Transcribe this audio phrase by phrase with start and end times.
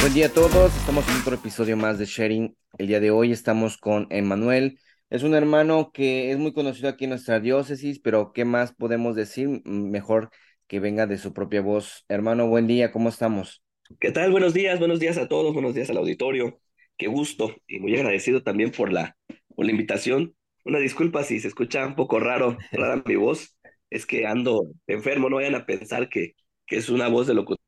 [0.00, 2.56] Buen día a todos, estamos en otro episodio más de Sharing.
[2.78, 4.78] El día de hoy estamos con Emanuel.
[5.10, 9.16] Es un hermano que es muy conocido aquí en nuestra diócesis, pero ¿qué más podemos
[9.16, 9.62] decir?
[9.64, 10.30] Mejor
[10.66, 12.04] que venga de su propia voz.
[12.08, 13.62] Hermano, buen día, ¿cómo estamos?
[14.00, 14.30] ¿Qué tal?
[14.30, 16.60] Buenos días, buenos días a todos, buenos días al auditorio.
[16.96, 19.16] Qué gusto y muy agradecido también por la,
[19.54, 20.34] por la invitación.
[20.64, 23.53] Una disculpa si se escucha un poco raro, rara mi voz.
[23.94, 26.34] Es que ando enfermo, no vayan a pensar que,
[26.66, 27.60] que es una voz de locutor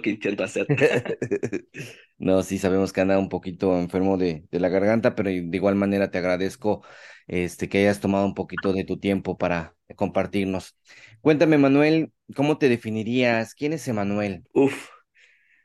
[0.00, 0.66] que intento hacer.
[2.18, 5.74] no, sí sabemos que anda un poquito enfermo de, de, la garganta, pero de igual
[5.74, 6.84] manera te agradezco
[7.26, 10.78] este, que hayas tomado un poquito de tu tiempo para compartirnos.
[11.20, 13.54] Cuéntame, Manuel, ¿cómo te definirías?
[13.54, 14.44] ¿Quién es Emanuel?
[14.52, 14.90] Uf,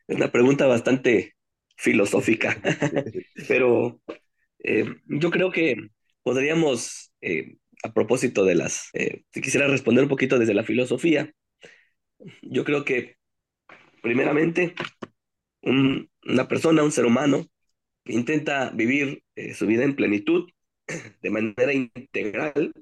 [0.08, 1.36] es una pregunta bastante
[1.78, 2.58] filosófica,
[3.48, 4.02] pero
[4.64, 5.76] eh, yo creo que
[6.24, 11.34] podríamos, eh, a propósito de las, eh, si quisiera responder un poquito desde la filosofía,
[12.42, 13.18] yo creo que
[14.02, 14.76] primeramente
[15.62, 17.46] una persona, un ser humano,
[18.06, 20.50] intenta vivir su vida en plenitud,
[21.22, 22.74] de manera integral.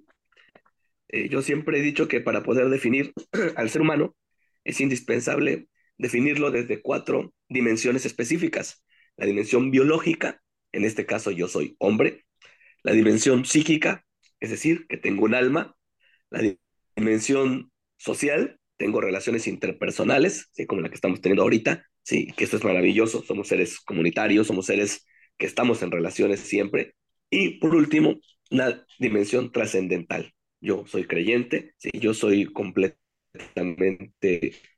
[1.29, 3.13] yo siempre he dicho que para poder definir
[3.55, 4.15] al ser humano
[4.63, 8.83] es indispensable definirlo desde cuatro dimensiones específicas.
[9.15, 12.25] La dimensión biológica, en este caso yo soy hombre.
[12.83, 14.05] La dimensión psíquica,
[14.39, 15.75] es decir, que tengo un alma.
[16.29, 16.41] La
[16.95, 20.65] dimensión social, tengo relaciones interpersonales, ¿sí?
[20.65, 24.65] como la que estamos teniendo ahorita, sí, que eso es maravilloso, somos seres comunitarios, somos
[24.67, 25.05] seres
[25.37, 26.95] que estamos en relaciones siempre.
[27.29, 28.15] Y por último,
[28.49, 30.33] la dimensión trascendental.
[30.61, 33.01] Yo soy creyente, sí, yo soy completamente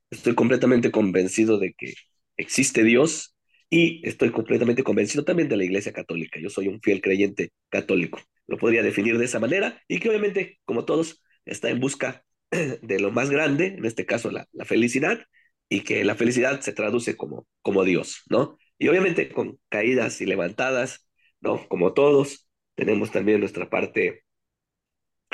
[0.09, 1.93] estoy completamente convencido de que
[2.37, 3.35] existe Dios
[3.69, 6.39] y estoy completamente convencido también de la Iglesia Católica.
[6.39, 8.19] Yo soy un fiel creyente católico.
[8.47, 12.99] Lo podría definir de esa manera y que obviamente, como todos, está en busca de
[12.99, 15.23] lo más grande, en este caso la, felicidad,
[15.69, 18.57] y que la felicidad se traduce como, como Dios, ¿no?
[18.79, 21.07] Y obviamente con caídas y levantadas,
[21.41, 21.67] ¿no?
[21.67, 24.23] Como todos, tenemos también nuestra parte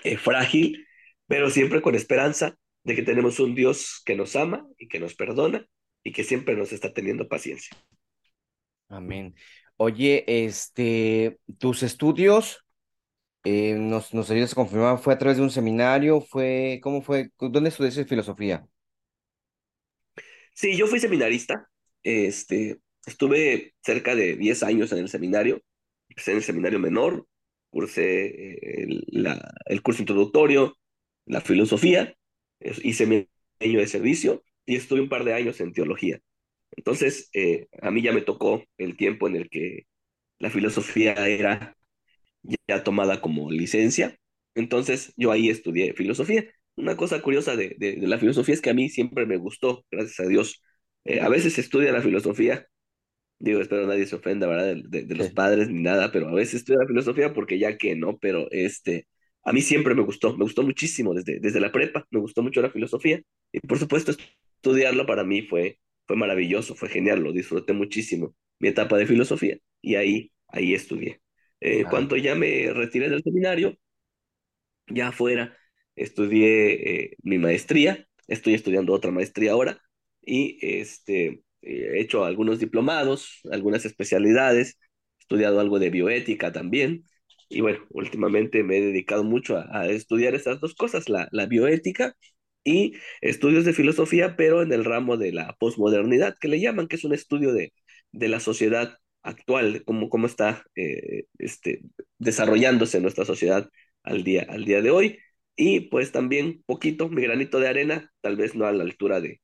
[0.04, 0.86] eh, frágil,
[1.28, 5.16] pero siempre con esperanza de que tenemos un Dios que nos ama y que nos
[5.16, 5.66] perdona
[6.04, 7.78] y que siempre nos está teniendo paciencia.
[8.90, 9.36] Amén.
[9.78, 12.66] Oye, este, tus estudios,
[13.44, 16.22] eh, nos, nos ayudas a confirmar, ¿fue a través de un seminario?
[16.22, 17.32] ¿Fue, cómo fue?
[17.40, 18.68] ¿Dónde estudiaste filosofía?
[20.54, 21.70] Sí, yo fui seminarista.
[22.04, 25.62] Este, estuve cerca de 10 años en el seminario.
[26.10, 27.28] Empecé en el seminario menor,
[27.70, 30.78] cursé el, la, el curso introductorio,
[31.26, 32.16] la filosofía,
[32.84, 33.28] hice mi
[33.60, 36.20] año de servicio y estuve un par de años en teología.
[36.72, 39.84] Entonces, eh, a mí ya me tocó el tiempo en el que
[40.40, 41.78] la filosofía era
[42.68, 44.18] ya tomada como licencia.
[44.56, 46.46] Entonces, yo ahí estudié filosofía.
[46.76, 50.20] Una cosa curiosa de, de, la filosofía es que a mí siempre me gustó, gracias
[50.20, 50.62] a Dios.
[51.06, 52.68] Eh, a veces se estudia la filosofía,
[53.40, 54.76] digo, espero nadie se ofenda, ¿verdad?
[54.88, 57.96] De, de, los padres ni nada, pero a veces estudia la filosofía porque ya que
[57.96, 59.08] no, pero este,
[59.44, 62.62] a mí siempre me gustó, me gustó muchísimo desde, desde la prepa, me gustó mucho
[62.62, 63.22] la filosofía
[63.52, 64.14] y por supuesto
[64.56, 69.58] estudiarlo para mí fue, fue maravilloso, fue genial, lo disfruté muchísimo, mi etapa de filosofía
[69.82, 71.22] y ahí, ahí estudié.
[71.62, 71.90] Eh, ah.
[71.90, 73.78] Cuando ya me retiré del seminario,
[74.88, 75.58] ya afuera,
[75.96, 79.82] estudié eh, mi maestría, estoy estudiando otra maestría ahora
[80.22, 84.78] y este, he hecho algunos diplomados, algunas especialidades,
[85.20, 87.06] he estudiado algo de bioética también
[87.50, 92.16] y bueno, últimamente me he dedicado mucho a, estudiar estas dos cosas, la, la, bioética
[92.66, 96.98] y estudios de filosofía, pero en el ramo de la posmodernidad, que le llaman, que
[96.98, 97.74] es un estudio de,
[98.12, 101.82] de la sociedad actual, cómo, cómo está eh, este,
[102.20, 103.70] desarrollándose nuestra sociedad
[104.04, 105.20] al día, al día de hoy.
[105.56, 109.42] Y pues también poquito, mi granito de arena, tal vez no a la altura de,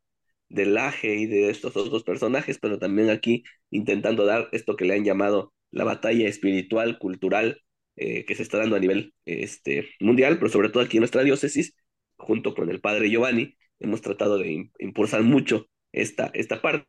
[0.50, 4.96] del Laje y de estos otros personajes, pero también aquí intentando dar esto que le
[4.96, 7.62] han llamado la batalla espiritual, cultural
[7.96, 11.24] eh, que se está dando a nivel este, mundial, pero sobre todo aquí en nuestra
[11.24, 11.76] diócesis,
[12.22, 16.88] junto con el padre Giovanni, hemos tratado de impulsar mucho esta, esta parte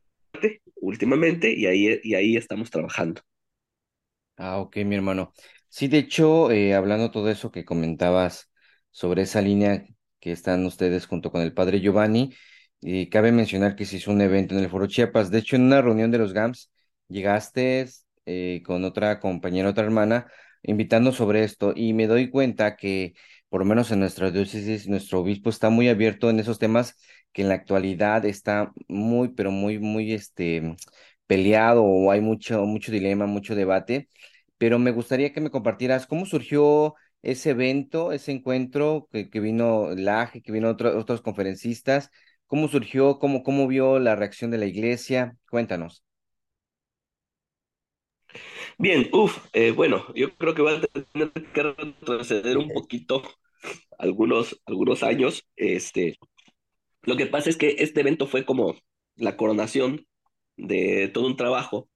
[0.76, 3.22] últimamente y ahí, y ahí estamos trabajando.
[4.36, 5.32] Ah, ok, mi hermano.
[5.68, 8.50] Sí, de hecho, eh, hablando todo eso que comentabas
[8.90, 9.86] sobre esa línea
[10.20, 12.34] que están ustedes junto con el padre Giovanni,
[12.80, 15.30] y cabe mencionar que se hizo un evento en el Foro Chiapas.
[15.30, 16.70] De hecho, en una reunión de los GAMS,
[17.08, 17.86] llegaste
[18.26, 20.26] eh, con otra compañera, otra hermana,
[20.62, 23.14] invitando sobre esto y me doy cuenta que
[23.52, 26.96] por lo menos en nuestra diócesis, nuestro obispo está muy abierto en esos temas
[27.32, 30.76] que en la actualidad está muy, pero muy, muy este,
[31.28, 34.08] peleado o hay mucho, mucho dilema, mucho debate.
[34.58, 39.90] Pero me gustaría que me compartieras cómo surgió ese evento, ese encuentro que, que vino
[39.96, 42.10] Laje, que vino otro- otros conferencistas?
[42.46, 43.18] ¿Cómo surgió?
[43.20, 45.36] ¿Cómo, cómo vio la reacción de la iglesia?
[45.50, 46.04] Cuéntanos.
[48.78, 49.38] Bien, uff,
[49.74, 50.80] bueno, yo creo que va a
[51.12, 53.22] tener que retroceder un poquito
[54.02, 55.44] algunos, algunos años.
[55.56, 56.18] Este,
[57.02, 58.76] lo que pasa es que este evento fue como
[59.16, 60.06] la coronación
[60.56, 61.88] de todo un trabajo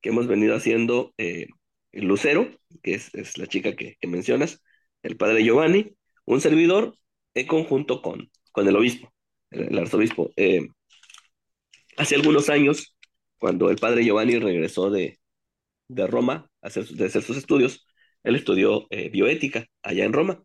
[0.00, 1.46] que hemos venido haciendo eh,
[1.92, 2.50] Lucero,
[2.82, 4.62] que es, es la chica que, que mencionas,
[5.02, 5.94] el padre Giovanni,
[6.24, 6.96] un servidor
[7.34, 9.12] en conjunto con, con el obispo,
[9.50, 10.30] el, el arzobispo.
[10.36, 10.66] Eh,
[11.96, 12.96] hace algunos años,
[13.38, 15.18] cuando el padre Giovanni regresó de,
[15.88, 17.86] de Roma a hacer, de hacer sus estudios,
[18.22, 20.42] él estudió eh, bioética allá en Roma.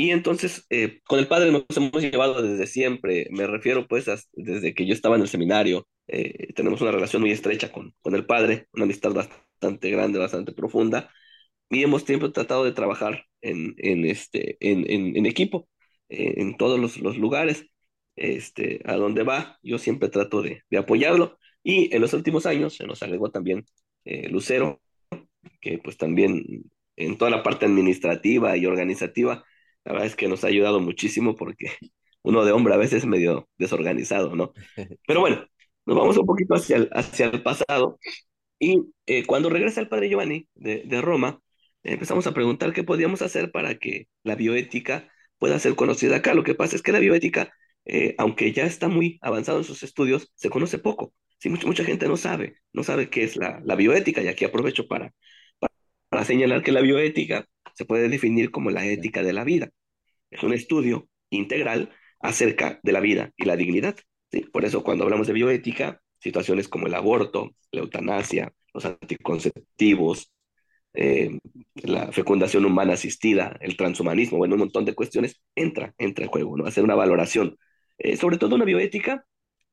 [0.00, 4.18] Y entonces, eh, con el padre nos hemos llevado desde siempre, me refiero pues a-
[4.32, 8.14] desde que yo estaba en el seminario, eh, tenemos una relación muy estrecha con, con
[8.14, 11.10] el padre, una amistad bastante grande, bastante profunda,
[11.70, 15.68] y hemos siempre tratado de trabajar en, en, este, en, en, en equipo,
[16.08, 17.66] eh, en todos los, los lugares,
[18.16, 22.76] este, a donde va, yo siempre trato de, de apoyarlo, y en los últimos años
[22.76, 23.66] se nos agregó también
[24.06, 24.80] eh, Lucero,
[25.60, 26.44] que pues también
[26.96, 29.44] en toda la parte administrativa y organizativa,
[29.84, 31.72] la verdad es que nos ha ayudado muchísimo porque
[32.22, 34.52] uno de hombre a veces es medio desorganizado, ¿no?
[35.06, 35.46] Pero bueno,
[35.86, 37.98] nos vamos un poquito hacia el, hacia el pasado
[38.58, 41.40] y eh, cuando regresa el padre Giovanni de, de Roma,
[41.82, 46.34] eh, empezamos a preguntar qué podíamos hacer para que la bioética pueda ser conocida acá.
[46.34, 47.52] Lo que pasa es que la bioética,
[47.86, 51.14] eh, aunque ya está muy avanzado en sus estudios, se conoce poco.
[51.38, 54.44] Sí, mucha, mucha gente no sabe, no sabe qué es la, la bioética y aquí
[54.44, 55.14] aprovecho para,
[55.58, 55.72] para,
[56.10, 59.70] para señalar que la bioética se puede definir como la ética de la vida.
[60.30, 61.90] Es un estudio integral
[62.20, 63.96] acerca de la vida y la dignidad.
[64.30, 64.42] ¿sí?
[64.52, 70.30] Por eso cuando hablamos de bioética, situaciones como el aborto, la eutanasia, los anticonceptivos,
[70.92, 71.38] eh,
[71.74, 76.56] la fecundación humana asistida, el transhumanismo, bueno, un montón de cuestiones, entra, entra en juego,
[76.56, 76.66] ¿no?
[76.66, 77.56] Hacer una valoración,
[77.98, 79.24] eh, sobre todo una bioética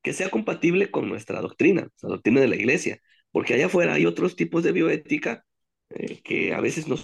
[0.04, 3.02] que sea compatible con nuestra doctrina, la doctrina de la iglesia,
[3.32, 5.44] porque allá afuera hay otros tipos de bioética
[5.90, 6.98] eh, que a veces no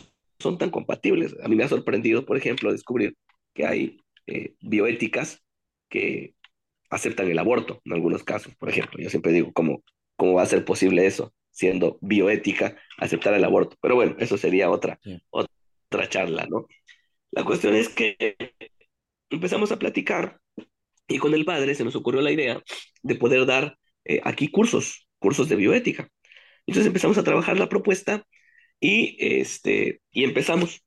[0.43, 1.35] son tan compatibles.
[1.43, 3.15] A mí me ha sorprendido, por ejemplo, descubrir
[3.53, 3.97] que hay
[4.27, 5.43] eh, bioéticas
[5.89, 6.35] que
[6.89, 9.01] aceptan el aborto en algunos casos, por ejemplo.
[9.01, 9.83] Yo siempre digo, ¿cómo,
[10.15, 13.77] cómo va a ser posible eso, siendo bioética, aceptar el aborto?
[13.81, 16.67] Pero bueno, eso sería otra, sí, otra charla, ¿no?
[17.31, 18.37] La cuestión es que
[19.29, 20.39] empezamos a platicar
[21.07, 22.61] y con el padre se nos ocurrió la idea
[23.01, 26.09] de poder dar eh, aquí cursos, cursos de bioética.
[26.67, 28.25] Entonces empezamos a trabajar la propuesta
[28.83, 30.83] y, este, y empezamos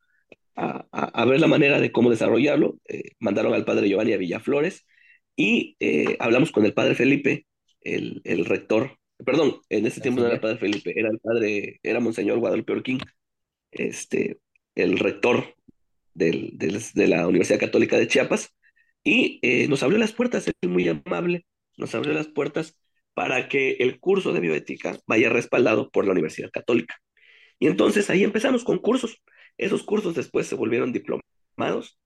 [0.55, 2.79] a, a, a ver la manera de cómo desarrollarlo.
[2.89, 4.85] Eh, mandaron al padre Giovanni a Villaflores
[5.37, 7.47] y eh, hablamos con el padre Felipe,
[7.81, 8.99] el, el rector.
[9.25, 10.43] Perdón, en ese tiempo así no era el es.
[10.43, 12.99] padre Felipe, era el padre, era Monseñor Guadalupe Orquín,
[13.71, 14.39] este,
[14.75, 15.55] el rector
[16.15, 18.55] del, del- de la Universidad Católica de Chiapas,
[19.05, 21.47] y eh, nos abrió las puertas, él muy amable,
[21.79, 22.79] nos abrió las puertas
[23.15, 26.97] para que el curso de bioética vaya respaldado por la Universidad Católica.
[27.59, 29.23] Y entonces ahí empezamos con cursos.
[29.59, 31.99] Esos cursos después se volvieron diplomados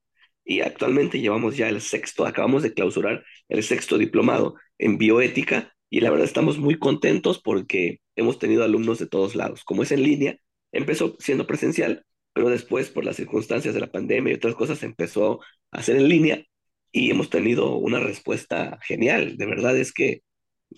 [0.44, 6.00] y actualmente llevamos ya el sexto, acabamos de clausurar el sexto diplomado en bioética y
[6.00, 9.64] la verdad estamos muy contentos porque hemos tenido alumnos de todos lados.
[9.64, 10.37] Como es en línea,
[10.73, 15.41] empezó siendo presencial, pero después por las circunstancias de la pandemia y otras cosas empezó
[15.73, 16.44] a ser en línea
[16.93, 19.37] y hemos tenido una respuesta genial.
[19.37, 20.23] De verdad es que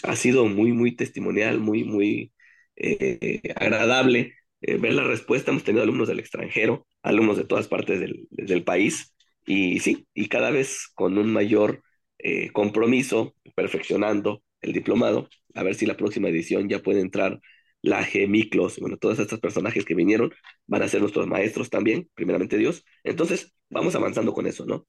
[0.02, 2.32] ha sido muy, muy testimonial, muy, muy
[2.76, 5.50] eh, agradable eh, ver la respuesta.
[5.50, 9.14] Hemos tenido alumnos del extranjero, alumnos de todas partes del, del país,
[9.46, 11.82] y sí, y cada vez con un mayor
[12.18, 17.40] eh, compromiso, perfeccionando el diplomado, a ver si la próxima edición ya puede entrar
[17.82, 20.32] Laje, Miklos, bueno, todos estos personajes que vinieron
[20.66, 22.84] van a ser nuestros maestros también, primeramente Dios.
[23.02, 24.86] Entonces, vamos avanzando con eso, ¿no?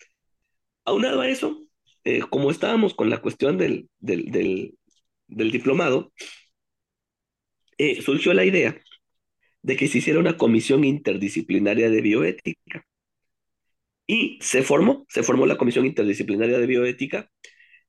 [0.85, 1.65] Aunado a eso,
[2.03, 4.25] eh, como estábamos con la cuestión del, del,
[5.27, 6.13] del, diplomado,
[8.01, 8.79] surgió la idea
[9.63, 12.85] de que se hiciera una comisión interdisciplinaria de bioética.
[14.05, 17.29] Y se formó, se formó la comisión interdisciplinaria de bioética,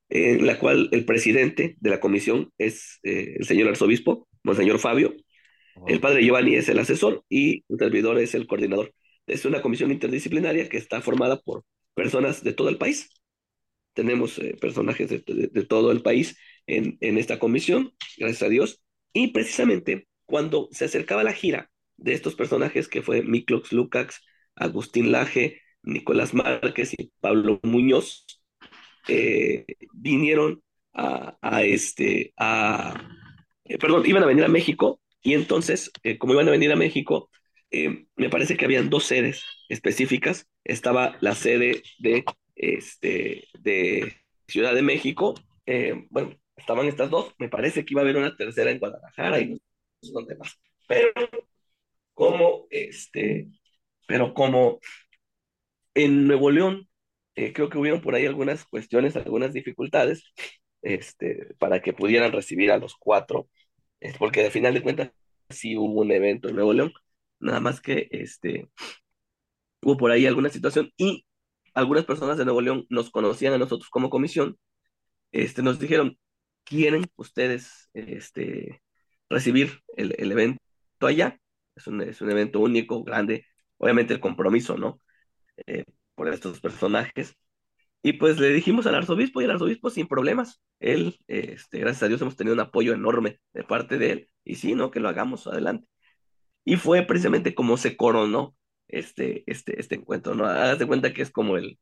[0.08, 5.14] en la cual el presidente de la comisión es eh, el señor arzobispo, Monseñor Fabio,
[5.86, 8.94] el padre Giovanni es el asesor y el servidor es el coordinador.
[9.26, 11.64] Es una comisión interdisciplinaria que está formada por
[11.94, 13.10] personas de todo el país.
[13.92, 18.48] Tenemos eh, personajes de, de, de, todo el país en, en esta comisión, gracias a
[18.48, 18.82] Dios.
[19.12, 24.22] Y precisamente cuando se acercaba la gira de estos personajes, que fue Miklox Lukács,
[24.56, 28.26] Agustín Laje, Nicolás Márquez y Pablo Muñoz,
[29.08, 30.62] eh, vinieron
[30.92, 32.32] a, este,
[33.64, 36.76] eh, perdón, iban a venir a México y entonces, eh, como iban a venir a
[36.76, 37.30] México,
[38.16, 40.46] me parece que habían dos sedes específicas.
[40.62, 44.14] Estaba la sede de, este, de
[44.46, 45.34] Ciudad de México.
[46.10, 47.34] bueno, estaban estas dos.
[47.38, 49.60] Me parece que iba a haber una tercera en Guadalajara y
[50.12, 50.58] dónde más.
[50.88, 51.12] Pero
[52.14, 53.48] como, este,
[54.06, 54.80] pero como
[55.94, 56.88] en Nuevo León,
[57.36, 60.24] eh, creo que hubieron por ahí algunas cuestiones, algunas dificultades,
[60.82, 63.48] este, para que pudieran recibir a los cuatro,
[64.00, 65.10] es porque al final de cuentas
[65.50, 66.92] sí hubo un evento en Nuevo León,
[67.40, 68.68] nada más que este,
[69.82, 71.26] hubo por ahí alguna situación y
[71.74, 74.58] algunas personas de Nuevo León nos conocían a nosotros como comisión,
[75.32, 76.18] este, nos dijeron,
[76.64, 78.82] ¿quieren ustedes este,
[79.34, 80.60] recibir el, evento
[81.00, 81.38] allá?
[81.76, 83.46] Es un, es un evento único, grande,
[83.78, 85.00] obviamente el compromiso, ¿no?
[85.66, 87.36] Eh, por estos personajes.
[88.02, 90.62] Y pues le dijimos al arzobispo y el arzobispo sin problemas.
[90.80, 94.30] Él, este, gracias a Dios, hemos tenido un apoyo enorme de parte de él.
[94.44, 94.90] Y sí, ¿no?
[94.90, 95.88] Que lo hagamos adelante.
[96.64, 98.56] Y fue precisamente como se coronó
[98.88, 100.46] este, este, este encuentro, ¿no?
[100.46, 101.78] Hágase cuenta que es como el,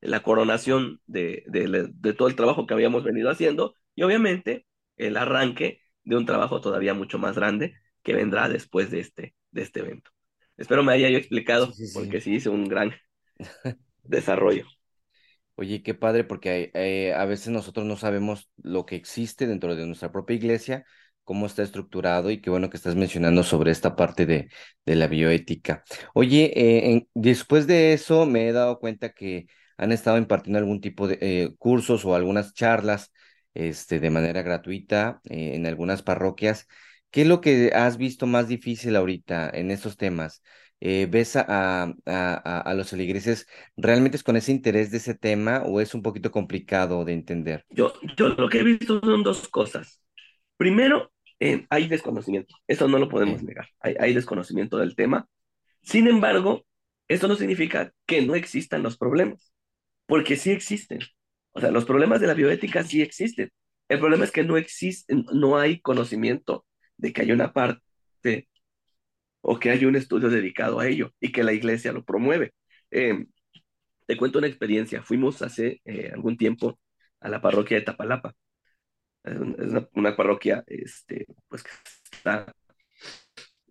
[0.00, 4.66] la coronación de, de, de todo el trabajo que habíamos venido haciendo y obviamente
[4.96, 9.62] el arranque de un trabajo todavía mucho más grande que vendrá después de este, de
[9.62, 10.10] este evento.
[10.56, 12.22] Espero me haya yo explicado, sí, porque sí.
[12.22, 12.92] sí hice un gran
[14.04, 14.66] desarrollo.
[15.56, 19.84] Oye, qué padre, porque eh, a veces nosotros no sabemos lo que existe dentro de
[19.86, 20.84] nuestra propia iglesia,
[21.22, 24.48] cómo está estructurado y qué bueno que estás mencionando sobre esta parte de,
[24.86, 25.84] de la bioética.
[26.14, 30.80] Oye, eh, en- después de eso me he dado cuenta que han estado impartiendo algún
[30.80, 33.12] tipo de eh, cursos o algunas charlas
[33.54, 36.66] este, de manera gratuita eh, en algunas parroquias.
[37.10, 40.42] ¿Qué es lo que has visto más difícil ahorita en estos temas?
[40.80, 45.14] Eh, ¿ves a, a, a, a los feligreses ¿Realmente es con ese interés de ese
[45.14, 47.66] tema o es un poquito complicado de entender?
[47.70, 50.00] Yo, yo lo que he visto son dos cosas.
[50.56, 52.54] Primero, eh, hay desconocimiento.
[52.66, 53.68] Eso no lo podemos negar.
[53.80, 55.28] Hay, hay desconocimiento del tema.
[55.82, 56.66] Sin embargo,
[57.08, 59.52] eso no significa que no existan los problemas,
[60.06, 61.00] porque sí existen.
[61.52, 63.50] O sea, los problemas de la bioética sí existen.
[63.88, 66.66] El problema es que no existe, no hay conocimiento
[66.96, 68.48] de que hay una parte
[69.42, 72.52] o que hay un estudio dedicado a ello y que la iglesia lo promueve.
[72.90, 73.26] Eh,
[74.06, 75.02] te cuento una experiencia.
[75.02, 76.78] Fuimos hace eh, algún tiempo
[77.20, 78.34] a la parroquia de Tapalapa.
[79.24, 81.70] Es un- es una, parroquia, este, pues que
[82.12, 82.52] está,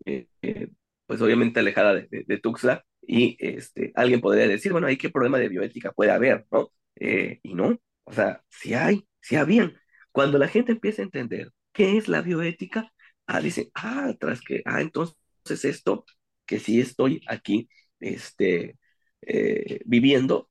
[0.06, 0.68] eh, eh,
[1.06, 5.50] pues obviamente alejada de, Tuxtla y este, alguien podría decir, bueno, ¿ahí qué problema de
[5.50, 6.72] bioética puede haber, no?
[7.00, 9.78] Eh, y no, o sea, sí hay, sí habían.
[10.12, 12.92] Cuando la gente empieza a entender qué es la bioética,
[13.28, 16.06] ah, dicen, ah, tras que, ah, entonces esto,
[16.46, 18.78] que sí estoy aquí, este,
[19.22, 20.50] eh, viviendo,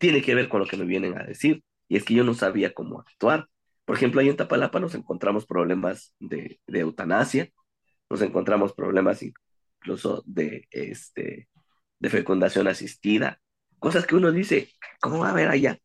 [0.00, 1.62] tiene que ver con lo que me vienen a decir.
[1.88, 3.48] Y es que yo no sabía cómo actuar.
[3.84, 7.50] Por ejemplo, ahí en Tapalapa nos encontramos problemas de, de eutanasia,
[8.10, 11.48] nos encontramos problemas incluso de, este,
[11.98, 13.40] de fecundación asistida,
[13.86, 14.68] cosas que uno dice,
[15.00, 15.78] ¿cómo va a haber allá?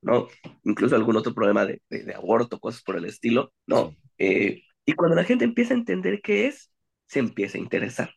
[0.00, 0.28] ¿No?
[0.64, 3.94] Incluso algún otro problema de, de, de aborto, cosas por el estilo, ¿no?
[4.16, 6.72] Eh, y cuando la gente empieza a entender qué es,
[7.06, 8.14] se empieza a interesar.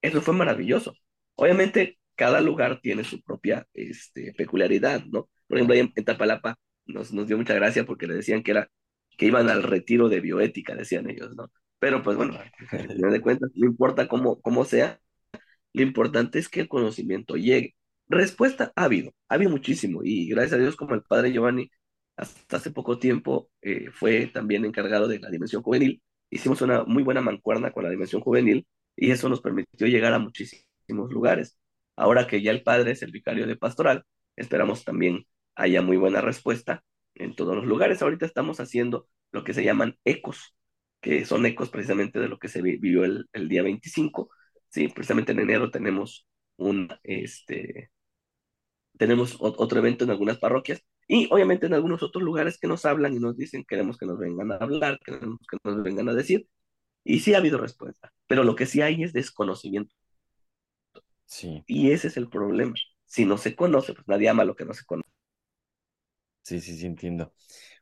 [0.00, 0.94] Eso fue maravilloso.
[1.34, 5.28] Obviamente, cada lugar tiene su propia este, peculiaridad, ¿no?
[5.48, 8.70] Por ejemplo, en, en Tapalapa nos, nos dio mucha gracia porque le decían que era
[9.16, 11.50] que iban al retiro de bioética, decían ellos, ¿no?
[11.80, 12.38] Pero pues bueno,
[12.70, 15.00] al final de cuentas, no importa cómo, cómo sea,
[15.72, 17.76] lo importante es que el conocimiento llegue.
[18.10, 21.70] Respuesta ha habido, ha habido muchísimo y gracias a Dios como el padre Giovanni
[22.16, 27.02] hasta hace poco tiempo eh, fue también encargado de la dimensión juvenil, hicimos una muy
[27.02, 31.58] buena mancuerna con la dimensión juvenil y eso nos permitió llegar a muchísimos lugares.
[31.96, 34.04] Ahora que ya el padre es el vicario de pastoral,
[34.36, 36.82] esperamos también haya muy buena respuesta
[37.14, 38.00] en todos los lugares.
[38.02, 40.54] Ahorita estamos haciendo lo que se llaman ecos,
[41.00, 44.30] que son ecos precisamente de lo que se vi- vivió el, el día 25.
[44.70, 47.90] Sí, precisamente en enero tenemos un, este,
[48.98, 53.14] tenemos otro evento en algunas parroquias y obviamente en algunos otros lugares que nos hablan
[53.14, 56.48] y nos dicen queremos que nos vengan a hablar, queremos que nos vengan a decir.
[57.04, 59.94] Y sí ha habido respuesta, pero lo que sí hay es desconocimiento.
[61.26, 62.74] Sí, Y ese es el problema.
[63.06, 65.08] Si no se conoce, pues nadie ama lo que no se conoce.
[66.42, 67.34] sí, sí, sí, entiendo.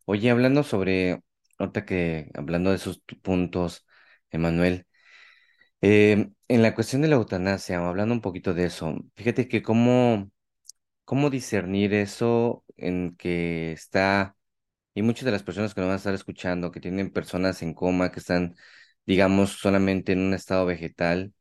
[0.06, 1.22] Oye, hablando sobre,
[1.58, 3.86] ahorita que, hablando de esos puntos,
[4.30, 4.86] Emanuel,
[5.82, 10.30] eh, en la cuestión de la eutanasia, hablando un poquito de eso, fíjate que cómo,
[11.06, 14.36] cómo discernir eso en que está,
[14.94, 17.74] y muchas de las personas que nos van a estar escuchando, que tienen personas en
[17.74, 18.56] coma, que están,
[19.06, 21.34] digamos, solamente en un estado vegetal,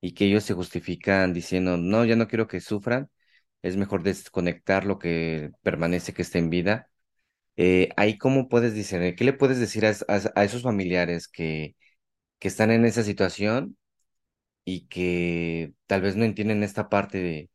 [0.00, 3.10] y que ellos se justifican diciendo, no, ya no quiero que sufran,
[3.62, 6.88] es mejor desconectar lo que permanece que esté en vida.
[7.56, 9.94] Eh, ahí cómo puedes discernir, ¿qué le puedes decir a,
[10.34, 11.76] a esos familiares que,
[12.40, 13.76] que están en esa situación
[14.64, 17.50] y que tal vez no entienden esta parte de,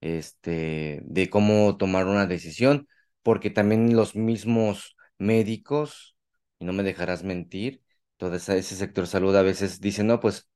[0.00, 2.88] este, de cómo tomar una decisión,
[3.22, 6.16] porque también los mismos médicos,
[6.58, 7.82] y no me dejarás mentir,
[8.16, 10.48] todo ese sector salud a veces dicen, no, pues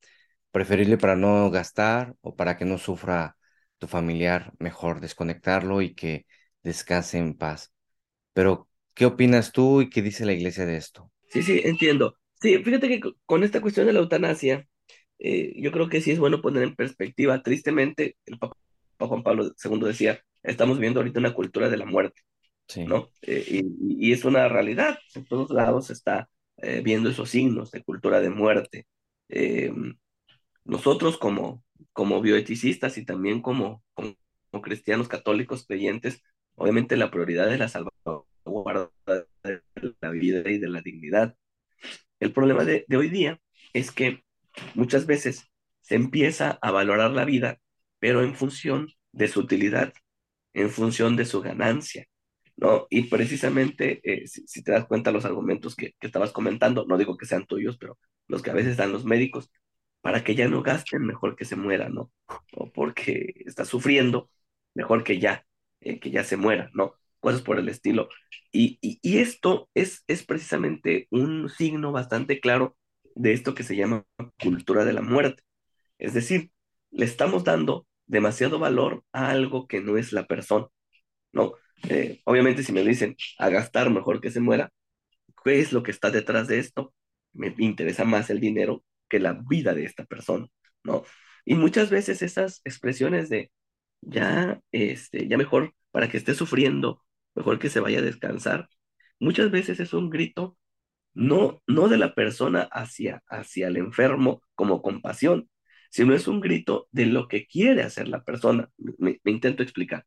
[0.52, 3.36] preferible para no gastar o para que no sufra
[3.78, 6.26] tu familiar, mejor desconectarlo y que
[6.62, 7.72] descanse en paz.
[8.34, 11.12] Pero, ¿qué opinas tú y qué dice la iglesia de esto?
[11.28, 12.16] Sí, sí, entiendo.
[12.40, 14.66] Sí, fíjate que co- con esta cuestión de la eutanasia,
[15.18, 17.42] eh, yo creo que sí es bueno poner en perspectiva.
[17.42, 18.54] Tristemente, el Papa
[19.08, 22.22] Juan Pablo II decía, estamos viendo ahorita una cultura de la muerte,
[22.68, 22.84] Sí.
[22.84, 23.10] ¿no?
[23.22, 24.98] Eh, y, y es una realidad.
[25.14, 26.28] En todos lados se está
[26.58, 28.86] eh, viendo esos signos de cultura de muerte.
[29.28, 29.72] Eh,
[30.64, 34.14] nosotros como, como bioeticistas y también como, como,
[34.50, 36.22] como cristianos católicos creyentes,
[36.54, 38.90] obviamente la prioridad es la salvaguarda
[39.44, 39.62] de
[40.00, 41.36] la vida y de la dignidad.
[42.20, 43.40] El problema de, de hoy día
[43.72, 44.24] es que
[44.74, 47.58] muchas veces se empieza a valorar la vida,
[48.00, 49.94] pero en función de su utilidad,
[50.54, 52.06] en función de su ganancia,
[52.56, 52.86] ¿no?
[52.90, 56.98] Y precisamente, eh, si, si te das cuenta, los argumentos que, que estabas comentando, no
[56.98, 59.50] digo que sean tuyos, pero los que a veces dan los médicos,
[60.00, 62.12] para que ya no gasten, mejor que se muera, ¿no?
[62.56, 64.30] O porque está sufriendo,
[64.74, 65.46] mejor que ya,
[65.80, 66.94] eh, que ya se muera, ¿no?
[67.20, 68.08] Cosas por el estilo.
[68.52, 72.76] Y, y, y esto es, es precisamente un signo bastante claro
[73.14, 74.06] de esto que se llama
[74.42, 75.42] cultura de la muerte.
[75.98, 76.50] Es decir,
[76.90, 80.66] le estamos dando demasiado valor a algo que no es la persona,
[81.32, 81.54] ¿no?
[81.88, 84.70] Eh, obviamente si me dicen a gastar mejor que se muera,
[85.44, 86.94] ¿qué es lo que está detrás de esto?
[87.32, 90.46] Me interesa más el dinero que la vida de esta persona,
[90.84, 91.04] ¿no?
[91.44, 93.50] Y muchas veces esas expresiones de
[94.02, 97.02] ya, este, ya mejor para que esté sufriendo,
[97.34, 98.68] mejor que se vaya a descansar,
[99.20, 100.58] muchas veces es un grito
[101.14, 105.48] no, no de la persona hacia, hacia el enfermo como compasión,
[105.90, 108.70] sino es un grito de lo que quiere hacer la persona.
[108.98, 110.06] Me, intento explicar.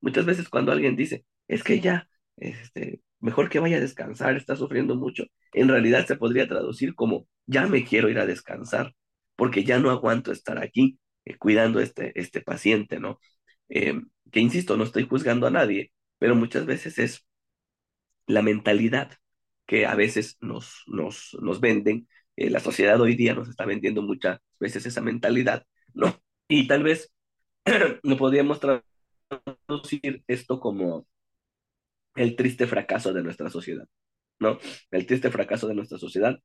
[0.00, 4.56] Muchas veces cuando alguien dice, es que ya, este, mejor que vaya a descansar, está
[4.56, 8.94] sufriendo mucho, en realidad se podría traducir como, ya me quiero ir a descansar,
[9.36, 13.20] porque ya no aguanto estar aquí eh, cuidando este, este paciente, ¿no?
[13.68, 17.26] Eh, que insisto, no estoy juzgando a nadie, pero muchas veces es
[18.26, 19.12] la mentalidad
[19.66, 22.08] que a veces nos, nos, nos venden.
[22.36, 25.64] Eh, la sociedad hoy día nos está vendiendo muchas veces esa mentalidad,
[25.94, 26.20] ¿no?
[26.48, 27.12] Y tal vez
[28.02, 31.06] no podríamos traducir esto como
[32.14, 33.86] el triste fracaso de nuestra sociedad,
[34.38, 34.58] ¿no?
[34.90, 36.38] El triste fracaso de nuestra sociedad,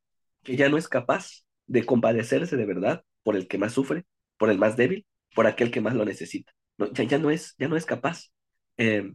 [0.43, 4.05] que ya no es capaz de compadecerse de verdad por el que más sufre,
[4.37, 6.53] por el más débil, por aquel que más lo necesita.
[6.77, 8.31] No, ya, ya, no es, ya no es capaz.
[8.77, 9.11] Eh,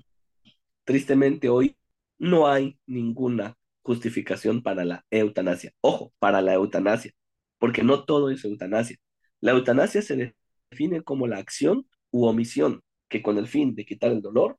[0.84, 1.76] tristemente hoy
[2.18, 5.72] no hay ninguna justificación para la eutanasia.
[5.80, 7.12] Ojo, para la eutanasia,
[7.58, 8.96] porque no todo es eutanasia.
[9.40, 10.34] La eutanasia se
[10.70, 14.58] define como la acción u omisión que con el fin de quitar el dolor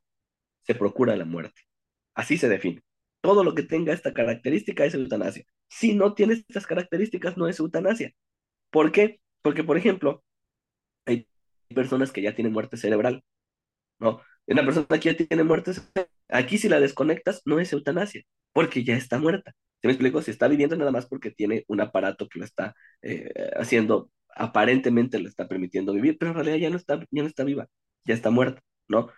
[0.62, 1.62] se procura la muerte.
[2.14, 2.82] Así se define.
[3.20, 5.44] Todo lo que tenga esta característica es eutanasia.
[5.68, 8.12] Si no tiene estas características, no es eutanasia.
[8.70, 9.20] ¿Por qué?
[9.42, 10.24] Porque, por ejemplo,
[11.06, 11.28] hay
[11.74, 13.24] personas que ya tienen muerte cerebral,
[13.98, 14.20] ¿no?
[14.46, 18.22] Una persona que ya tiene muerte cerebral, aquí si la desconectas, no es eutanasia,
[18.54, 19.54] porque ya está muerta.
[19.82, 20.22] ¿Se me explico?
[20.22, 25.18] Si está viviendo nada más porque tiene un aparato que lo está eh, haciendo, aparentemente
[25.20, 27.68] le está permitiendo vivir, pero en realidad ya no está, ya no está viva,
[28.04, 29.10] ya está muerta, ¿no?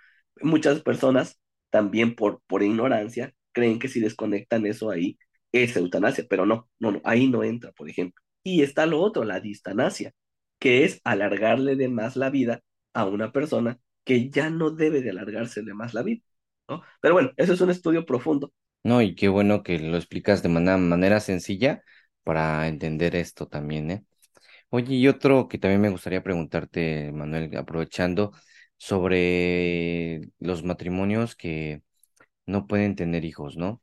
[0.42, 5.18] Muchas personas también por, por ignorancia creen que si desconectan eso ahí
[5.52, 8.22] es eutanasia, pero no, no, no, ahí no entra, por ejemplo.
[8.42, 10.12] Y está lo otro, la distanasia,
[10.58, 12.62] que es alargarle de más la vida
[12.94, 16.22] a una persona que ya no debe de alargársele más la vida,
[16.68, 16.82] ¿no?
[17.00, 18.52] Pero bueno, eso es un estudio profundo.
[18.82, 21.82] No, y qué bueno que lo explicas de manera, sencilla
[22.22, 24.04] para entender esto también, ¿eh?
[24.70, 28.32] Oye, y otro que también me gustaría preguntarte, Manuel, aprovechando
[28.78, 31.82] sobre los matrimonios que
[32.46, 33.82] no pueden tener hijos, ¿no?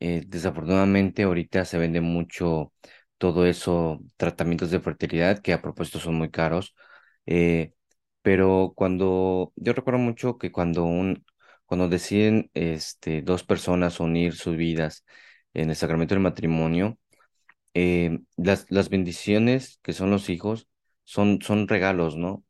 [0.00, 2.72] Eh, desafortunadamente ahorita se vende mucho
[3.18, 6.74] todo eso, tratamientos de fertilidad que a propósito son muy caros,
[7.26, 7.72] eh,
[8.22, 11.24] pero cuando, yo recuerdo mucho que cuando un,
[11.66, 15.04] cuando deciden este, dos personas unir sus vidas
[15.54, 16.98] en el sacramento del matrimonio,
[17.74, 20.68] eh, las, las bendiciones que son los hijos
[21.04, 22.44] son, son regalos, ¿no?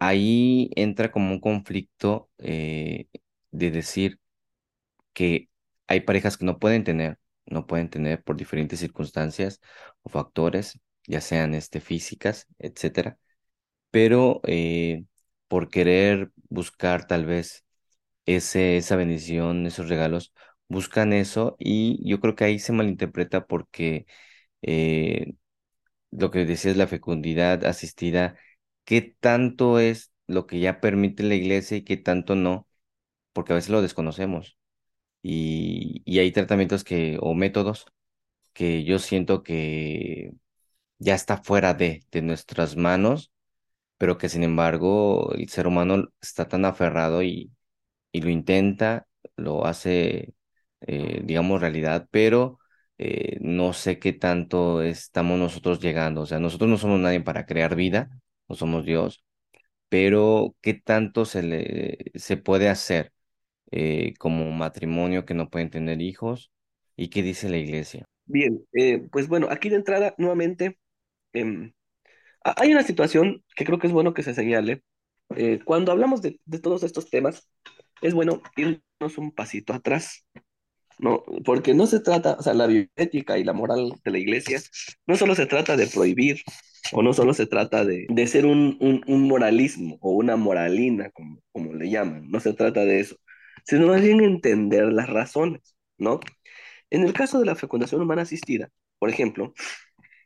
[0.00, 3.08] Ahí entra como un conflicto eh,
[3.52, 4.20] de decir
[5.12, 5.48] que
[5.86, 9.60] hay parejas que no pueden tener, no pueden tener por diferentes circunstancias
[10.02, 13.18] o factores, ya sean este, físicas, etcétera,
[13.90, 15.04] pero eh,
[15.48, 17.63] por querer buscar tal vez
[18.26, 20.32] ese, esa bendición, esos regalos,
[20.68, 24.06] buscan eso y yo creo que ahí se malinterpreta porque
[24.62, 25.34] eh,
[26.10, 28.36] lo que decías, la fecundidad asistida,
[28.84, 32.68] ¿qué tanto es lo que ya permite la iglesia y qué tanto no?
[33.32, 34.58] Porque a veces lo desconocemos.
[35.22, 37.86] Y, y hay tratamientos que, o métodos
[38.52, 40.32] que yo siento que
[40.98, 43.32] ya está fuera de, de nuestras manos,
[43.98, 47.52] pero que sin embargo el ser humano está tan aferrado y,
[48.14, 50.34] y lo intenta, lo hace,
[50.82, 52.60] eh, digamos, realidad, pero
[52.98, 56.22] eh, no sé qué tanto estamos nosotros llegando.
[56.22, 58.10] O sea, nosotros no somos nadie para crear vida,
[58.48, 59.24] no somos Dios,
[59.88, 63.12] pero qué tanto se le se puede hacer
[63.72, 66.52] eh, como matrimonio que no pueden tener hijos
[66.96, 68.06] y qué dice la iglesia.
[68.26, 70.78] Bien, eh, pues bueno, aquí de entrada, nuevamente,
[71.34, 71.72] em,
[72.44, 74.84] ha- hay una situación que creo que es bueno que se señale.
[75.64, 77.48] Cuando hablamos de todos estos temas,
[78.08, 80.26] es bueno irnos un pasito atrás,
[80.98, 81.24] ¿no?
[81.44, 84.60] Porque no se trata, o sea, la bioética y la moral de la iglesia,
[85.06, 86.42] no solo se trata de prohibir,
[86.92, 91.10] o no solo se trata de, de ser un, un, un moralismo o una moralina,
[91.10, 93.16] como, como le llaman, no se trata de eso,
[93.64, 96.20] sino más bien entender las razones, ¿no?
[96.90, 99.54] En el caso de la fecundación humana asistida, por ejemplo,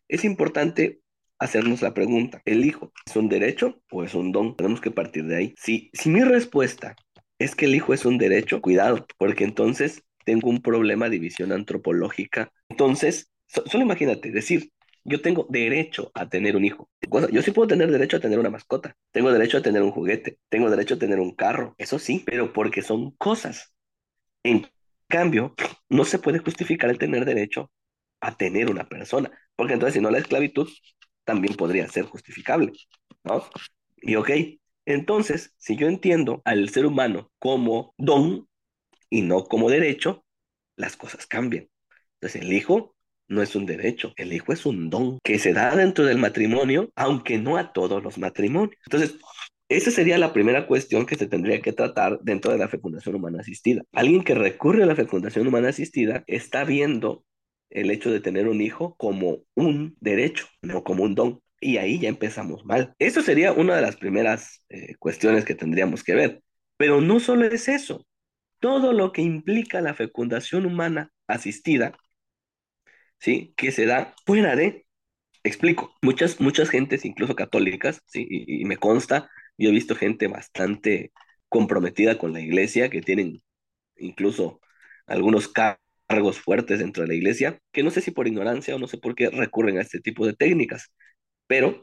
[0.09, 1.01] es importante
[1.39, 4.57] hacernos la pregunta, ¿el hijo es un derecho o es un don?
[4.57, 5.55] Tenemos que partir de ahí.
[5.57, 6.97] Si, si mi respuesta
[7.39, 11.53] es que el hijo es un derecho, cuidado, porque entonces tengo un problema de visión
[11.53, 12.53] antropológica.
[12.69, 14.71] Entonces, so- solo imagínate, decir,
[15.05, 16.91] yo tengo derecho a tener un hijo.
[17.33, 20.39] Yo sí puedo tener derecho a tener una mascota, tengo derecho a tener un juguete,
[20.49, 23.73] tengo derecho a tener un carro, eso sí, pero porque son cosas.
[24.43, 24.67] En
[25.09, 25.55] cambio,
[25.89, 27.71] no se puede justificar el tener derecho
[28.21, 30.69] a tener una persona, porque entonces si no la esclavitud
[31.25, 32.73] también podría ser justificable,
[33.25, 33.45] ¿no?
[33.99, 34.31] Y ok,
[34.89, 38.49] entonces, si yo entiendo al ser humano como don
[39.11, 40.25] y no como derecho,
[40.77, 41.69] las cosas cambian.
[42.15, 42.97] Entonces, el hijo
[43.29, 46.91] no es un derecho, el hijo es un don que se da dentro del matrimonio,
[46.97, 48.81] aunque no a todos los matrimonios.
[48.87, 49.19] Entonces,
[49.69, 53.41] esa sería la primera cuestión que se tendría que tratar dentro de la fecundación humana
[53.41, 53.83] asistida.
[53.93, 57.25] Alguien que recurre a la fecundación humana asistida está viendo
[57.69, 61.43] el hecho de tener un hijo como un derecho, no como un don.
[61.61, 62.95] Y ahí ya empezamos mal.
[62.99, 66.43] Eso sería una de las primeras eh, cuestiones que tendríamos que ver.
[66.77, 68.07] Pero no solo es eso.
[68.61, 71.95] Todo lo que implica la fecundación humana asistida,
[73.19, 73.55] ¿sí?
[73.57, 74.85] Que se da fuera de
[75.45, 81.13] Explico, muchas, muchas gentes, incluso católicas, sí, y, me consta, yo he visto gente bastante
[81.49, 83.41] comprometida con la iglesia, que tienen
[83.97, 84.61] incluso
[85.07, 88.79] algunos car- cargos fuertes dentro de la iglesia, que no sé si por ignorancia o
[88.81, 90.93] no sé por qué recurren a este tipo de técnicas,
[91.49, 91.83] pero,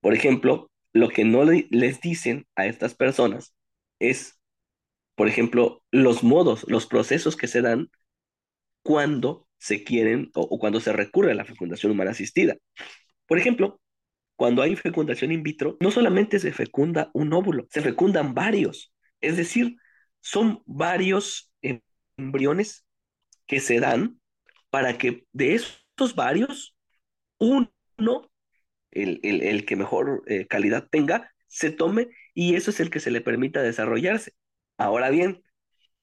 [0.00, 3.54] por ejemplo, lo que no le- les dicen a estas personas
[4.00, 4.40] es,
[5.16, 7.90] por ejemplo, los modos, los procesos que se dan
[8.82, 12.56] cuando se quieren o, cuando se recurre a la fecundación humana asistida.
[13.26, 13.80] Por ejemplo,
[14.36, 18.94] cuando hay fecundación in vitro, no solamente se fecunda un óvulo, se fecundan varios.
[19.20, 19.76] Es decir,
[20.20, 21.80] son varios em-
[22.18, 22.86] embriones
[23.46, 24.20] que se dan
[24.70, 26.76] para que de estos varios,
[27.38, 28.29] uno,
[28.92, 33.00] el, el- el que mejor eh, calidad tenga, se tome y eso es el que
[33.00, 34.32] se le permita desarrollarse.
[34.78, 35.42] Ahora bien,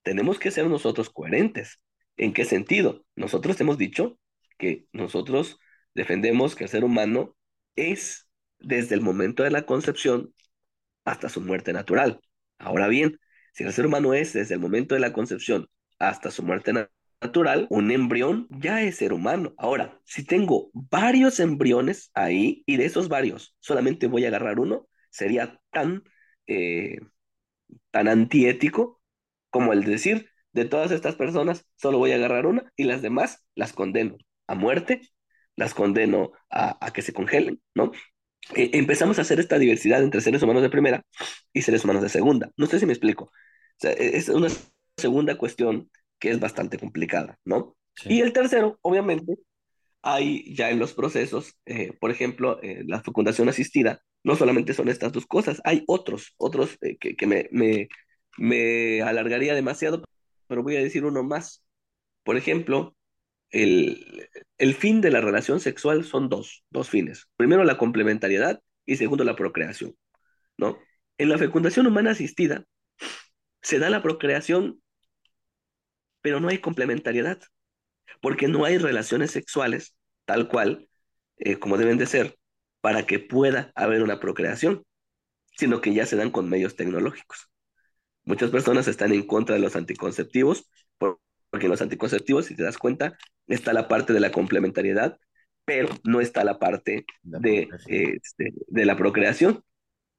[0.04, 1.80] tenemos que ser nosotros coherentes.
[2.17, 3.06] ¿En qué sentido?
[3.15, 4.19] Nosotros hemos dicho
[4.58, 5.60] que nosotros
[5.93, 7.36] defendemos que el ser humano
[7.76, 10.34] es desde el momento de la concepción
[11.06, 12.19] hasta su muerte natural.
[12.60, 13.19] Ahora bien,
[13.54, 15.67] si el ser humano es desde el momento de la concepción
[16.00, 16.73] hasta su muerte
[17.21, 19.53] natural, un embrión ya es ser humano.
[19.58, 24.88] Ahora, si tengo varios embriones ahí y de esos varios solamente voy a agarrar uno,
[25.10, 26.03] sería tan,
[26.47, 26.99] eh,
[27.91, 29.01] tan antiético
[29.49, 33.45] como el decir, de todas estas personas, solo voy a agarrar una y las demás
[33.56, 35.01] las condeno a muerte,
[35.56, 37.91] las condeno a, que se congelen, ¿no?
[38.56, 41.03] Eh, empezamos a hacer esta diversidad entre seres humanos de primera
[41.53, 42.51] y seres humanos de segunda.
[42.58, 43.32] No sé si me explico.
[43.84, 44.49] E- es una
[44.97, 47.75] segunda cuestión que es bastante complicada, ¿no?
[47.95, 48.15] Sí.
[48.15, 49.36] Y el tercero, obviamente,
[50.01, 54.89] hay ya en los procesos, eh, por ejemplo, eh, la fecundación asistida, no solamente son
[54.89, 57.88] estas dos cosas, hay otros, otros eh, que, que me, me,
[58.38, 60.03] me alargaría demasiado,
[60.47, 61.63] pero voy a decir uno más.
[62.23, 62.95] Por ejemplo,
[63.51, 67.27] el, el fin de la relación sexual son dos, dos fines.
[67.38, 69.95] Primero, la complementariedad y segundo, la procreación,
[70.58, 70.77] ¿no?
[71.17, 72.65] En la fecundación humana asistida
[73.62, 74.82] se da la procreación,
[76.27, 77.39] pero no hay complementariedad,
[78.19, 80.89] porque no hay relaciones sexuales tal cual
[81.37, 82.37] eh, como deben de ser
[82.81, 84.83] para que pueda haber una procreación,
[85.57, 87.49] sino que ya se dan con medios tecnológicos.
[88.25, 92.63] Muchas personas están en contra de los anticonceptivos, por- porque en los anticonceptivos, si te
[92.63, 95.17] das cuenta, está la parte de la complementariedad,
[95.63, 98.15] pero no está la parte de, procreación.
[98.21, 99.63] este, de la procreación.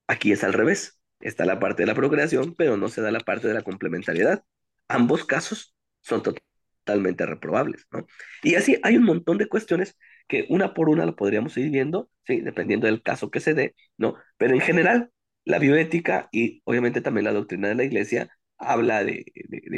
[0.06, 1.02] Aquí es al revés.
[1.20, 4.42] Está la parte de la procreación, pero no se da la parte de la complementariedad.
[4.88, 5.74] Ambos casos
[6.08, 8.06] son totalmente reprobables, ¿no?
[8.42, 12.10] Y así hay un montón de cuestiones que una por una lo podríamos ir viendo,
[12.26, 14.16] sí, dependiendo del caso que se dé, ¿no?
[14.36, 15.10] Pero en general,
[15.44, 19.24] la bioética y obviamente también la doctrina de la iglesia habla de,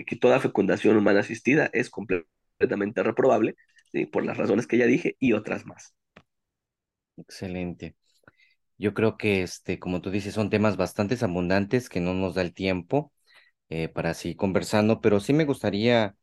[0.06, 3.56] que toda fecundación humana asistida es completamente reprobable.
[4.12, 5.96] Por las razones que ya dije y otras más.
[7.16, 7.96] Excelente.
[8.78, 12.42] Yo creo que, este, como tú dices, son temas bastante abundantes que no nos da
[12.42, 13.12] el tiempo
[13.68, 16.16] eh, para seguir conversando, pero sí me gustaría,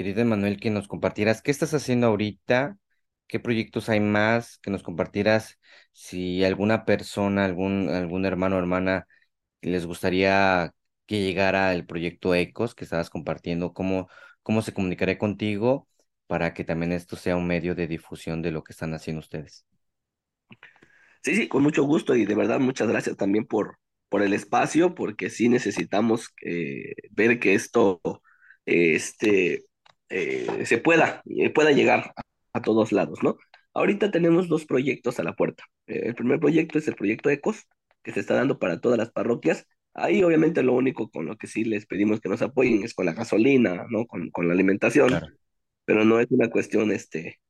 [0.00, 2.78] querido Emanuel, que nos compartieras qué estás haciendo ahorita,
[3.26, 5.58] qué proyectos hay más, que nos compartieras
[5.92, 9.06] si alguna persona, algún, algún hermano o hermana
[9.60, 10.72] les gustaría
[11.04, 14.08] que llegara el proyecto ECOS que estabas compartiendo, cómo,
[14.42, 15.86] cómo se comunicaría contigo
[16.26, 19.66] para que también esto sea un medio de difusión de lo que están haciendo ustedes.
[21.22, 23.76] Sí, sí, con mucho gusto y de verdad muchas gracias también por,
[24.08, 28.00] por el espacio, porque sí necesitamos eh, ver que esto
[28.64, 29.66] este,
[30.10, 32.22] eh, se pueda, eh, pueda llegar a,
[32.58, 33.38] a todos lados, ¿no?
[33.74, 35.64] Ahorita tenemos dos proyectos a la puerta.
[35.86, 37.66] Eh, el primer proyecto es el proyecto ECOS,
[38.02, 39.66] que se está dando para todas las parroquias.
[39.94, 43.06] Ahí obviamente lo único con lo que sí les pedimos que nos apoyen es con
[43.06, 44.06] la gasolina, ¿no?
[44.06, 45.26] Con, con la alimentación, Claro,
[45.84, 47.40] pero no es una cuestión este,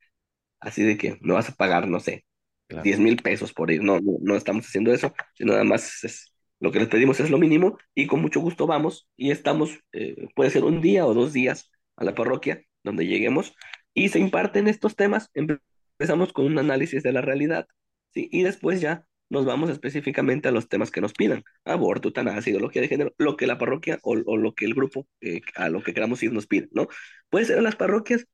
[0.61, 2.25] así de que no vas a pagar, no sé
[2.69, 3.83] claro, diez mil pesos por ir.
[3.83, 7.31] No, no, no estamos haciendo eso, sino nada más es, lo que les pedimos es
[7.31, 11.15] lo mínimo y con mucho gusto vamos y estamos, eh, puede ser un día o
[11.15, 11.70] dos días
[12.01, 13.55] a la parroquia donde lleguemos
[13.95, 15.31] y se imparten estos temas.
[15.35, 15.61] Empe-
[16.01, 17.69] Empezamos con un análisis de la realidad,
[18.15, 18.29] ¿sí?
[18.33, 22.83] Y después ya nos vamos específicamente a los temas que nos pidan, aborto, eutanasia, ideología
[22.83, 25.83] de género, lo que la parroquia o, o lo que el grupo, eh, a lo
[25.83, 26.89] que queramos ir nos pide, ¿no?
[27.31, 28.27] Puede ser a las parroquias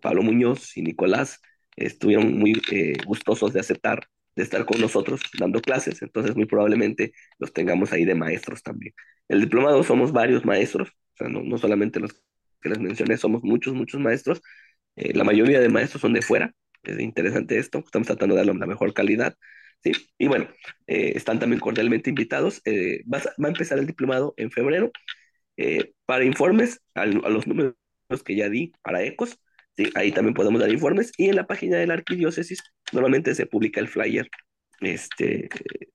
[0.03, 1.41] Pablo Muñoz y Nicolás
[1.77, 7.13] estuvieron muy eh, gustosos de aceptar de estar con nosotros dando clases, entonces muy probablemente
[7.39, 8.95] los tengamos ahí de maestros también.
[9.29, 12.23] El diplomado somos varios maestros, o sea, no, no solamente los
[12.63, 14.41] que les mencioné, somos muchos, muchos maestros.
[14.97, 16.55] Eh, la mayoría de maestros son de fuera.
[16.83, 17.81] Es interesante esto.
[17.81, 19.37] Estamos tratando de darle la mejor calidad.
[19.83, 20.49] Sí, y bueno,
[20.87, 22.63] eh, están también cordialmente invitados.
[23.13, 24.91] Va, va, a, empezar el diplomado en febrero.
[26.07, 27.75] Para informes, a, a, los números
[28.25, 29.39] que ya di para ECOS,
[29.77, 31.13] sí, ahí también podemos dar informes.
[31.17, 34.29] Y en la página de la arquidiócesis normalmente se publica el flyer
[34.81, 35.49] este,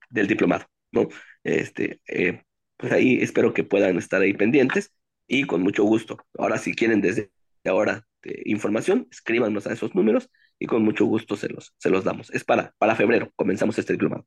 [0.10, 1.08] del diplomado, ¿no?
[1.44, 2.42] Este, eh,
[2.78, 4.92] pues ahí espero que puedan estar ahí pendientes
[5.28, 6.18] y con mucho gusto.
[6.38, 7.32] Ahora, si quieren desde
[7.66, 12.04] ahora de información, escríbanos a esos números y con mucho gusto se los, se los
[12.04, 12.32] damos.
[12.34, 14.26] Es para, para febrero, comenzamos este diplomado.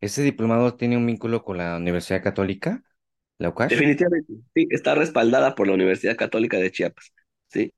[0.00, 2.82] ¿Ese diplomado tiene un vínculo con la Universidad Católica,
[3.38, 3.70] la UCASH?
[3.70, 7.12] Definitivamente, sí, está respaldada por la Universidad Católica de Chiapas,
[7.48, 7.72] sí.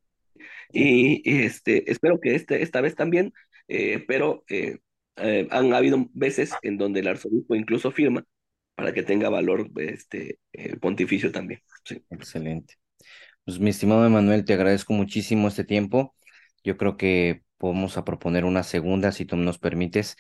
[0.73, 3.33] Y, este, espero que este, esta vez también,
[3.69, 4.79] eh, pero eh,
[5.17, 8.25] eh, han habido veces en donde el arzobispo incluso firma
[8.75, 10.41] para que tenga valor este
[10.81, 11.61] pontificio también.
[12.11, 12.75] Excelente.
[13.45, 16.17] Pues mi estimado Emanuel, te agradezco muchísimo este tiempo.
[16.65, 20.17] Yo creo que podemos a proponer una segunda, si tú nos permites,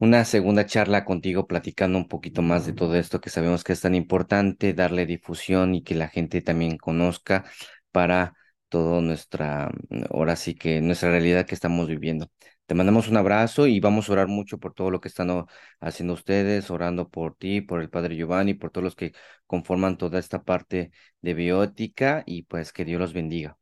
[0.00, 3.82] una segunda charla contigo platicando un poquito más de todo esto que sabemos que es
[3.82, 7.44] tan importante, darle difusión y que la gente también conozca
[7.92, 8.34] para
[8.70, 9.70] toda nuestra,
[10.10, 12.28] ahora sí que nuestra realidad que estamos viviendo.
[12.66, 15.46] Te mandamos un abrazo y vamos a orar mucho por todo lo que están
[15.80, 19.12] haciendo ustedes, orando por ti, por el Padre Giovanni, por todos los que
[19.46, 23.58] conforman toda esta parte de biótica y pues que Dios los bendiga.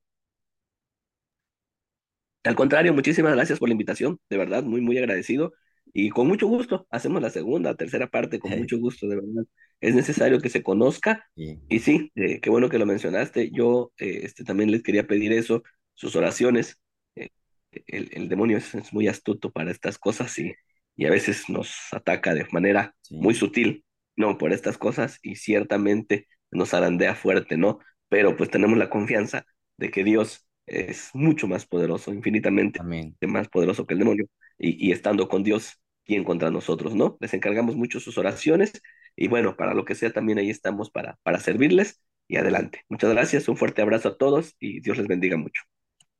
[2.45, 5.53] Al contrario, muchísimas gracias por la invitación, de verdad, muy, muy agradecido.
[5.93, 9.45] Y con mucho gusto, hacemos la segunda, tercera parte, con mucho gusto, de verdad.
[9.81, 11.25] Es necesario que se conozca.
[11.37, 13.51] Y Y sí, eh, qué bueno que lo mencionaste.
[13.53, 15.63] Yo eh, este, también les quería pedir eso,
[15.95, 16.79] sus oraciones.
[17.17, 17.29] Eh,
[17.87, 20.55] el, el demonio es, es muy astuto para estas cosas y,
[20.97, 23.85] y a veces nos ataca de manera muy sutil,
[24.17, 24.39] ¿no?
[24.39, 27.79] Por estas cosas y ciertamente nos arandea fuerte, ¿no?
[28.09, 33.49] Pero pues tenemos la confianza de que Dios es mucho más poderoso, infinitamente amén, más
[33.49, 34.27] poderoso que el demonio,
[34.59, 37.17] y, y estando con Dios, ¿quién contra nosotros, no?
[37.21, 38.73] Les encargamos mucho sus oraciones,
[39.19, 42.85] y bueno, para lo que sea, también ahí estamos para, para servirles, y adelante.
[42.89, 45.63] Muchas gracias, un fuerte abrazo a todos, y Dios les bendiga mucho.